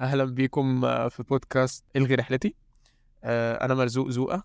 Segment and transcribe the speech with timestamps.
[0.00, 2.54] أهلا بيكم آه، في بودكاست إلغي رحلتي.
[3.24, 4.44] آه، أنا مرزوق زوقة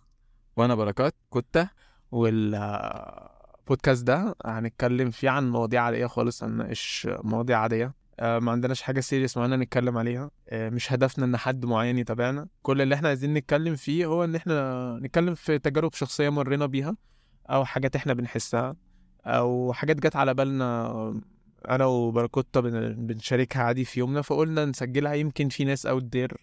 [0.58, 1.70] وأنا بركات كتة
[2.12, 7.94] والبودكاست ده هنتكلم فيه عن مواضيع عادية خالص هنناقش مواضيع عادية.
[8.20, 10.32] آه، ما عندناش حاجة سيريس معينة نتكلم عليها.
[10.50, 12.48] آه، مش هدفنا إن حد معين يتابعنا.
[12.62, 16.96] كل اللي إحنا عايزين نتكلم فيه هو إن إحنا نتكلم في تجارب شخصية مرينا بيها
[17.50, 18.76] أو حاجات إحنا بنحسها
[19.26, 21.22] أو حاجات جت على بالنا
[21.70, 25.14] أنا وبركوتا بن- بنشاركها عادي في يومنا فقلنا نسجلها.
[25.14, 26.38] يمكن في ناس out there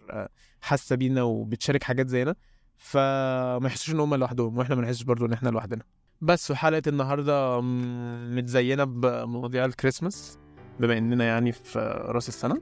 [0.60, 2.34] حاسة بينا وبتشارك حاجات زينا
[2.76, 5.82] فما يحسوش إن هم لوحدهم وإحنا ما نحسش برضو إن إحنا لوحدنا.
[6.20, 10.38] بس وحلقة النهارده متزينة بمواضيع الكريسماس
[10.80, 11.78] بما إننا يعني في
[12.08, 12.60] رأس السنة.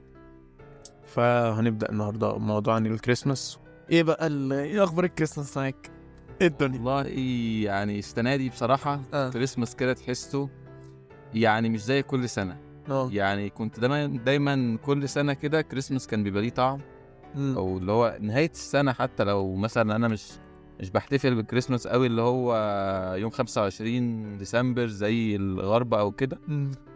[1.05, 3.59] فهنبدأ النهارده موضوع عن الكريسماس.
[3.91, 5.91] إيه بقى إيه أخبار الكريسماس معاك؟
[6.41, 7.01] إيه الدنيا؟ والله
[7.63, 9.29] يعني السنة دي بصراحة آه.
[9.29, 10.49] كريسماس كده تحسه
[11.33, 12.57] يعني مش زي كل سنة
[12.89, 16.79] آه يعني كنت دايما دايما كل سنة كده كريسماس كان بيبقى ليه طعم.
[17.37, 20.31] أو اللي هو نهاية السنة حتى لو مثلا أنا مش
[20.79, 22.55] مش بحتفل بالكريسماس قوي اللي هو
[23.17, 26.39] يوم 25 ديسمبر زي الغرب أو كده.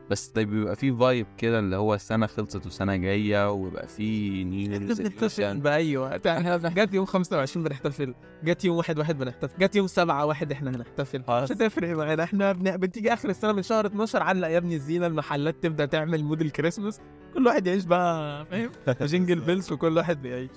[0.09, 4.73] بس ده بيبقى فيه vibe كده اللي هو السنة خلصت وسنة جاية ويبقى فيه new
[4.77, 9.75] إحنا بنحتفل بأي وقت إحنا جت يوم 25 بنحتفل جت يوم 1 1 بنحتفل جت
[9.75, 11.29] يوم 7 1 إحنا هنحتفل مش.
[11.29, 12.77] هتفرق معانا إحنا بن...
[12.77, 16.99] بتيجي آخر السنة من شهر 12 علق يا ابني الزينة المحلات تبدأ تعمل mood الكريسماس
[17.33, 18.69] كل واحد يعيش بقى فاهم؟
[19.07, 20.49] jingle bells وكل واحد بيعيش.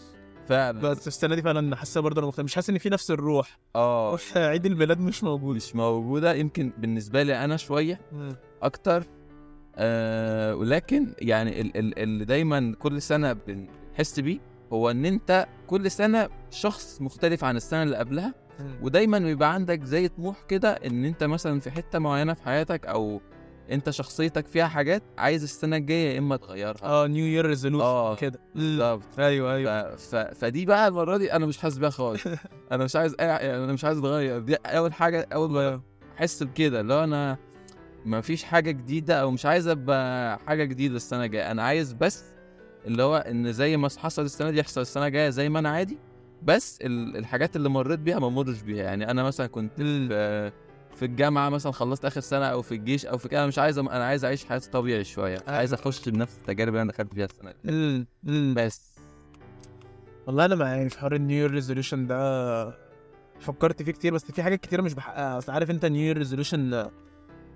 [0.48, 0.81] فعلا.
[0.81, 3.58] بس السنة دي فعلا حاسة برضه أنا مختلف مش حاسس إن في نفس الروح.
[3.77, 4.19] آه.
[4.36, 5.56] عيد الميلاد مش موجود.
[5.56, 8.00] مش موجودة يمكن بالنسبة لي أنا شوية
[8.62, 9.05] أكتر
[9.78, 14.38] آه ولكن يعني ال- ال- اللي دايما كل سنة بنحس بيه
[14.72, 18.34] هو إن أنت كل سنة شخص مختلف عن السنة اللي قبلها
[18.82, 23.20] ودايما بيبقى عندك زي طموح كده إن أنت مثلا في حتة معينة في حياتك أو
[23.70, 26.82] أنت شخصيتك فيها حاجات عايز السنة الجاية يا إما تغيرها.
[26.84, 28.41] آه new year resolution كده.
[28.54, 29.02] بالظبط.
[29.19, 29.54] أيوه ف...
[29.54, 29.97] أيوه.
[29.97, 30.16] ف...
[30.16, 32.22] فدي بقى المرة دي أنا مش حاسس بيها خالص.
[32.72, 33.16] أنا مش عايز.
[33.20, 34.38] يعني أنا مش عايز أتغير.
[34.41, 35.81] دي أول حاجة أول ما
[36.19, 37.36] أحس بكده اللي هو أنا
[38.06, 41.50] ما فيش حاجة جديدة أو مش عايز أبقى حاجة جديدة السنة الجاية.
[41.50, 42.25] أنا عايز بس
[42.87, 45.99] اللي هو إن زي ما حصل السنة دي يحصل السنة الجاية زي ما أنا عادي
[46.43, 48.84] بس ال- الحاجات اللي مريت بيها ما مرش بيها.
[48.84, 50.53] يعني أنا مثلا كنت في
[50.97, 53.78] في الجامعة مثلا خلصت آخر سنة أو في الجيش أو في كده أنا مش عايز
[53.78, 55.39] أنا عايز أعيش حياتي طبيعي شوية.
[55.49, 58.06] عايز أخش بنفس التجارب اللي أنا دخلت فيها السنة دي.
[58.55, 58.97] بس.
[60.27, 62.87] والله أنا ما عارف حوار ال new year resolution ده
[63.41, 65.39] فكرت فيه كتير بس في حاجات كتيرة مش بحققها.
[65.39, 66.87] أصل عارف أنت new year resolution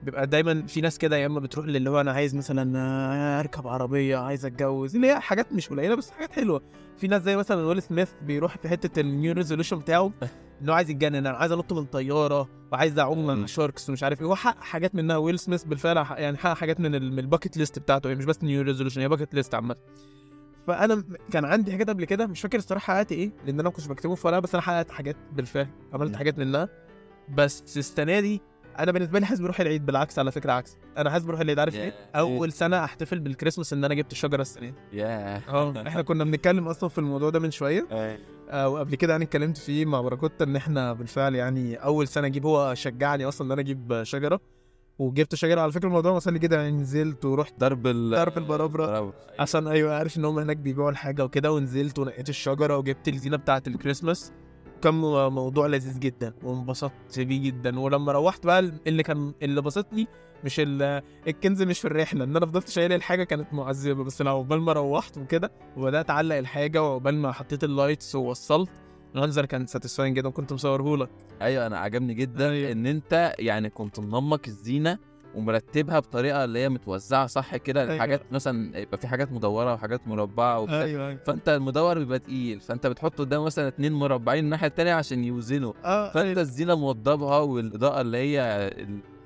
[0.03, 3.66] بيبقى دايما في ناس كده يا إما بتروح اللي هو أنا عايز مثلا آه، أركب
[3.69, 6.62] عربية عايز أتجوز اللي هي حاجات مش قليلة بس حاجات حلوة.
[6.97, 10.12] في ناس زي مثلا ويل سميث بيروح في حتة ال new resolution بتاعه
[10.62, 13.47] إنه عايز يتجنن أنا عايز أنط من طيارة وعايز أعوم مع مم.
[13.47, 14.27] sharks ومش عارف إيه.
[14.27, 17.56] هو حقق حاجات منها ويل سميث بالفعل يعني حقق حاجات من ال- من الـ bucket
[17.56, 18.10] list بتاعته.
[18.10, 19.77] هي مش بس new resolution هي bucket list عامة.
[20.66, 23.87] فأنا كان عندي حاجات قبل كده مش فاكر الصراحة حققت إيه لأن أنا ما كنتش
[23.89, 26.16] بكتبه في ورقة بس أنا حققت حاجات بالفعل عملت.
[26.16, 26.69] حاجات منها.
[27.34, 28.41] بس السنة دي
[28.78, 30.76] أنا بالنسبة لي حاسس بروح العيد بالعكس على فكرة عكس.
[30.98, 31.92] أنا حاسس بروح العيد عارف ليه ياه.
[32.14, 34.75] أول سنة أحتفل بالكريسماس إن أنا جبت شجره السنة دي.
[34.92, 35.42] ياه.
[35.48, 37.86] آه إحنا كنا بنتكلم أصلا في الموضوع ده من شوية.
[38.50, 42.47] آه، وقبل كده يعني اتكلمت فيه مع باراكوتا إن إحنا بالفعل يعني أول سنة أجيب
[42.47, 44.41] هو شجعني أصلا إن أنا أجيب شجرة.
[44.98, 49.12] وجبت شجرة على فكرة الموضوع وصل لي جدا يعني نزلت ورحت ضرب ال ضرب البرابرة.
[49.38, 53.62] عشان أيوه عارف إن هم هناك بيبيعوا الحاجة وكده ونزلت ونقيت الشجرة وجبت الزينة بتاعة
[53.66, 54.32] الكريسماس.
[54.82, 57.80] كان مو- موضوع لذيذ جدا وانبسطت بيه جدا.
[57.80, 60.06] ولما روحت بقى اللي كان اللي بسطني
[60.44, 64.04] مش ال- الكنز مش في الرحلة إن أنا فضلت شايل الحاجة كانت معذبة.
[64.04, 68.70] بس لو عقبال ما روحت وكده وبدأت أعلق الحاجة وعقبال ما حطيت ال lights ووصلت
[69.14, 71.10] المنظر كان satisfying جدا كنت مصوره لك
[71.42, 72.72] أيوه أنا عجبني جدا أيوة.
[72.72, 74.98] إن أنت يعني كنت منمق الزينة
[75.34, 77.94] ومرتبها بطريقة اللي هي متوزعة صح كده أيوة.
[77.94, 82.86] الحاجات مثلا يبقى في حاجات مدورة وحاجات مربعة وكده أيوه فأنت المدور بيبقى تقيل فأنت
[82.86, 85.72] بتحط قدام مثلا اتنين مربعين الناحية التانية عشان يوزنوا.
[85.84, 88.70] آه فأنت الزينة موضبها والإضاءة اللي هي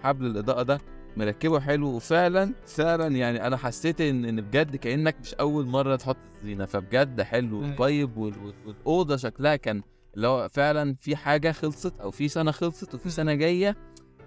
[0.03, 0.79] حبل الإضاءة ده
[1.17, 6.17] مركبه حلو وفعلا فعلا يعني أنا حسيت إن إن بجد كأنك مش أول مرة تحط
[6.41, 8.11] الزينة فبجد حلو أيوة.
[8.19, 9.83] وال- والأوضة شكلها كان
[10.17, 13.77] اللي هو فعلا في حاجة خلصت أو في سنة خلصت وفي سنة جاية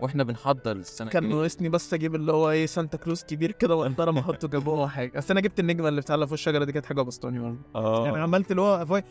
[0.02, 1.30] وإحنا بنحضر السنة كان.
[1.30, 5.20] ناقصني بس أجيب اللي هو إيه سانتا كلوز كبير كده محترم أحطه جنبه حاجة.
[5.20, 7.58] أصل أنا جبت النجمة اللي بتعلق فوق الشجرة دي كانت حاجة بسطاني برضه.
[8.06, 9.04] يعني آه عملت اللي هو فاي-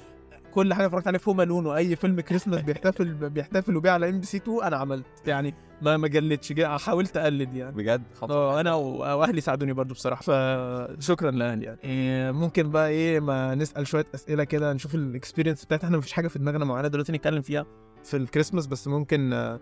[0.54, 4.20] كل حاجة اتفرجت عليه في Home Alone وأي فيلم كريسماس بيحتفل بيحتفلوا بيه على إم
[4.20, 5.06] بي سي 2 أنا عملت.
[5.26, 7.76] يعني ما ما جلتش جا- حاولت أقلد يعني.
[7.76, 11.78] بجد؟ آه أنا وأهلي ساعدوني برضو بصراحة فشكرا لأهلي يعني.
[11.84, 15.86] إيه، ممكن بقى إيه ما نسأل شوية أسئلة كده نشوف ال experience بتاعتنا.
[15.86, 17.66] إحنا مفيش حاجة في دماغنا معينة دلوقتي نتكلم فيها
[18.04, 19.60] في الكريسماس بس ممكن آه،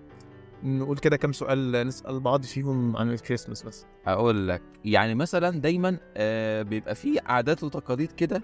[0.65, 3.87] نقول كده كام سؤال نسأل بعض فيهم عن الكريسماس بس.
[4.07, 8.43] أقول لك يعني مثلا دايما آه بيبقى في عادات وتقاليد كده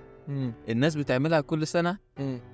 [0.69, 1.99] الناس بتعملها كل سنة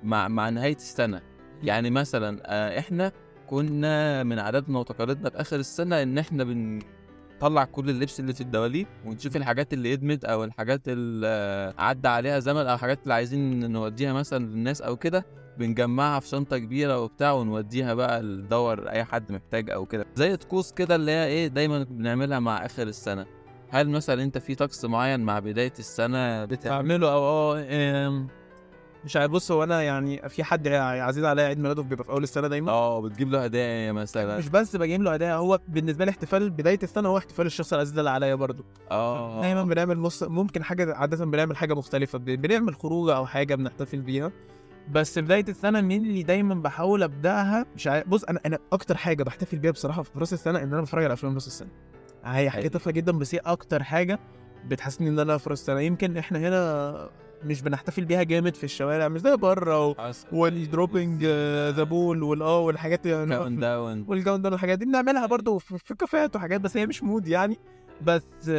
[0.03, 1.21] مع مع نهاية السنة.
[1.63, 3.11] يعني مثلا آه إحنا
[3.47, 8.87] كنا من عاداتنا وتقاليدنا في آخر السنة إن إحنا بنطلع كل اللبس اللي في الدواليب
[9.05, 13.71] ونشوف الحاجات اللي ادمت أو الحاجات اللي آه، عدى عليها زمن أو الحاجات اللي عايزين
[13.71, 15.25] نوديها مثلا للناس أو كده.
[15.57, 20.05] بنجمعها في شنطة كبيرة وبتاع ونوديها بقى لدور أي حد محتاج أو كده.
[20.15, 23.25] زي طقوس كده اللي هي إيه دايما بنعملها مع آخر السنة.
[23.69, 28.25] هل مثلا أنت في طقس معين مع بداية السنة بتعمل بعمله أو آه
[29.05, 32.23] مش عارف بص هو أنا يعني في حد عزيز عليا عيد ميلاده بيبقى في أول
[32.23, 32.71] السنة دايما.
[32.71, 34.37] آه بتجيب له هدايا مثلا.
[34.37, 37.97] مش بس بجيب له هدايا هو بالنسبة لي احتفال بداية السنة هو احتفال الشخص العزيز
[37.97, 38.63] اللي عليا برضه.
[38.91, 39.41] آه.
[39.41, 44.31] دايما بنعمل نص ممكن حاجة عادة بنعمل حاجة مختلفة بنعمل خروجة أو حاجة بنحتفل بيها.
[44.91, 48.07] بس بداية السنة مين اللي دايما بحاول أبدأها؟ مش عارف.
[48.07, 51.13] بص أنا أنا أكتر حاجة بحتفل بيها بصراحة في راس السنة إن أنا بتفرج على
[51.13, 51.69] أفلام راس السنة.
[52.23, 52.67] هي حاجة.
[52.67, 54.19] تافهه جدا بس هي أكتر حاجة
[54.67, 55.79] بتحسسني إن أنا في راس السنة.
[55.79, 57.09] يمكن إحنا هنا
[57.43, 59.95] مش بنحتفل بيها جامد في الشوارع مش زي بره و...
[60.31, 61.23] وال dropping
[61.75, 64.85] the ball والاه والحاجات countdown والجو ده الحاجات دي.
[64.85, 67.57] بنعملها برضو في في كافيهات وحاجات بس هي مش mood يعني.
[68.01, 68.49] بس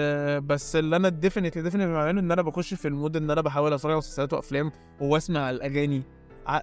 [0.40, 3.72] بس اللي أنا definitely definitely بعمله إن أنا بخش في ال mood إن أنا بحاول
[3.72, 6.02] أتفرج على مسلسلات وأفلام وأسمع الأغاني.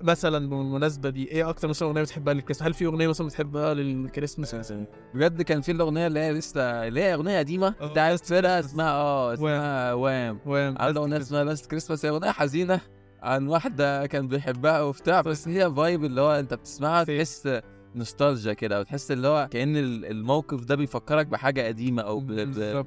[0.01, 4.73] مثلا بالمناسبة دي إيه أكتر مثلا أغنية بتحبها للكريسماس هل في أغنية مثلا بتحبها للكريسماس
[5.13, 7.87] بجد كان في الأغنية اللي هي لسه اللي هي أغنية قديمة؟ آه.
[7.91, 10.39] بتاعت فرقة اسمها آه اسمها Wham.
[10.45, 10.75] Wham.
[10.79, 12.81] عنده أغنية اسمها Last Christmas هي أغنية حزينة
[13.21, 17.03] عن واحدة كان بيحبها وبتاع بس هي vibe اللي هو أنت بتسمعها.
[17.03, 17.49] تحس
[17.95, 22.19] نوستالجيا كده وتحس اللي هو كأن ال- الموقف ده بيفكرك بحاجة قديمة أو.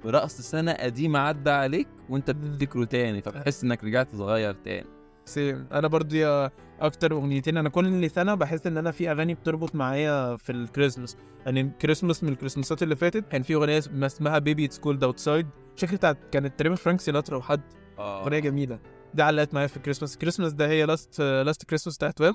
[0.05, 2.31] برقص سنة قديمة عدى عليك وأنت.
[2.31, 4.87] بتفتكره تاني فبتحس إنك رجعت صغير تاني.
[5.29, 9.75] same أنا برضو يا أكتر أغنيتين أنا كل سنة بحس إن أنا في أغاني بتربط
[9.75, 11.17] معايا في الكريسماس.
[11.47, 15.47] يعني الكريسماس من الكريسماسات اللي فاتت كان في أغنية اسم- اسمها Baby It's Cold Outside
[15.77, 17.61] شكل بتاعت كانت تقريبا فرانك سيناترا وحد.
[17.99, 18.79] أغنية جميلة.
[19.15, 20.15] دي علقت معايا في ال Christmas.
[20.15, 22.35] ال Christmas ده هي Last Last Christmas بتاعت Wham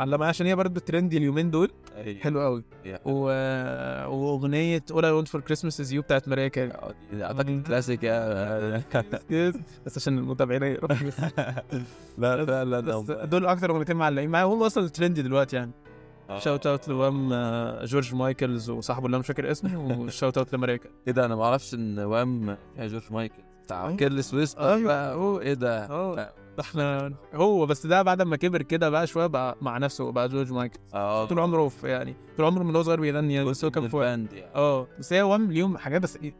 [0.00, 1.70] على معايا عشان هي برضه trendy اليومين دول.
[1.96, 2.20] أيوة.
[2.20, 2.64] حلو قوي.
[3.04, 3.20] و...
[4.08, 6.72] وأغنية All I Want for Christmas is You بتاعت ماريا كاري.
[7.12, 8.04] دي أعتقد كلاسيك
[9.86, 11.20] بس عشان المتابعين يعرفوا بس.
[12.18, 14.44] لا فعلا بس دول أكتر أغنيتين معلقين معايا.
[14.46, 15.70] هم أصلا trendy دلوقتي يعني.
[16.38, 20.38] shout out ل Wham آه، جورج مايكلز وصاحبه اللي أنا مش فاكر اسمه و shout
[20.38, 20.94] out لماريا كاري.
[21.06, 23.96] إيه ده؟ أنا ما أعرفش إن Wham فيها جورج مايكل بتاع أيوة.
[23.96, 24.82] Careless Whisper أيوة.
[24.82, 25.86] بقى هو إيه ده؟
[26.60, 30.52] إحنا هو بس ده بعد ما كبر كده بقى شوية بقى مع نفسه بقى جورج
[30.52, 30.78] مايكل.
[30.94, 33.86] آه طول عمره في يعني طول عمره من هو صغير بيغني يعني بس هو كان
[33.88, 34.54] band يعني.
[34.54, 36.34] آه بس هي Wham ليهم حاجات بس إيه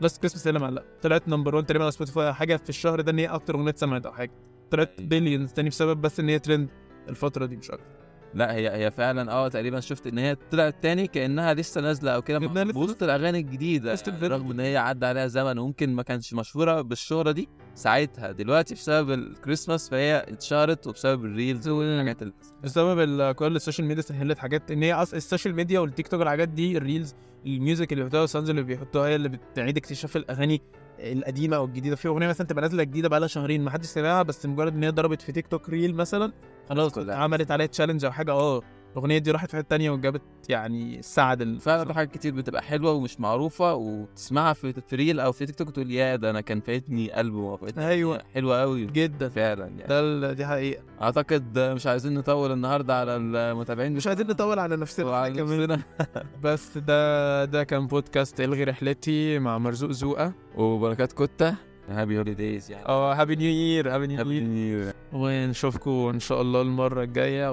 [0.00, 3.12] Last Christmas هي اللي معلقه طلعت number 1 تقريبا على سبوتيفاي حاجة في الشهر ده
[3.12, 4.30] إن هي أكتر أغنية اتسمعت أو حاجة.
[4.70, 5.08] طلعت أيوة.
[5.10, 6.68] billions تاني بسبب بس إن هي ترند
[7.08, 7.86] الفترة دي مش أكتر.
[8.34, 12.22] لا هي هي فعلا آه تقريبا شفت إن هي طلعت تاني كأنها لسه نازلة أو
[12.22, 12.38] كده
[12.76, 13.92] وسط الأغاني الجديدة.
[14.28, 19.10] رغم إن هي عدى عليها زمن وممكن ما كانش مشهورة بالشهرة دي ساعتها دلوقتي بسبب
[19.10, 22.18] الكريسماس فهي اتشهرت وبسبب ال reels والحاجات
[22.64, 26.48] بسبب كل السوشيال ميديا سهلت حاجات إن هي أصلا ال social media والتيك توك والحاجات
[26.48, 27.14] دي ال reels
[27.46, 30.62] ال music اللي بيحطوها ال sounds اللي بيحطوها هي اللي بتعيد اكتشاف الأغاني
[30.98, 31.96] القديمة أو الجديدة.
[31.96, 34.84] في أغنية مثلا تبقى نازلة جديدة بقى لها شهرين ما حدش سمعها بس مجرد إن
[34.84, 36.32] هي ضربت في تيك توك reel مثلا
[36.68, 36.98] خلاص.
[36.98, 38.32] عملت عليها challenge أو حاجة.
[38.32, 38.62] آه.
[38.92, 41.60] الأغنية دي راحت في حتة تانية وجابت يعني سعد ال...
[41.60, 45.70] فعلا في حاجات كتير بتبقى حلوة ومش معروفة وتسمعها في reel أو في تيك توك
[45.70, 48.22] تقول يا ده أنا كان فايتني وفايتني أيوه.
[48.34, 49.28] حلوة قوي جدا.
[49.28, 49.88] فعلا يعني.
[49.88, 50.82] ده دي حقيقة.
[51.02, 53.92] أعتقد مش عايزين نطول النهارده على المتابعين.
[53.92, 55.42] مش عايزين نطول على نفسنا وعلى.
[55.42, 55.82] نفسنا.
[56.44, 60.32] بس ده ده كان بودكاست إلغي رحلتي مع مرزوق زوقة.
[60.56, 61.54] وبركات كوتا.
[61.88, 62.86] happy holidays يعني.
[62.86, 67.52] آه happy new year happy new year ونشوفكم إن شاء الله المرة الجاية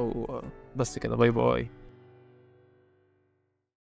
[0.75, 1.15] وبس كده.
[1.15, 1.78] bye bye.